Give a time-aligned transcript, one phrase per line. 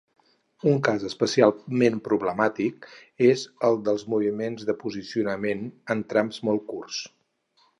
[0.69, 2.87] Un cas especialment problemàtic
[3.27, 5.63] és el dels moviments de posicionament
[5.97, 6.99] en trams molt curts.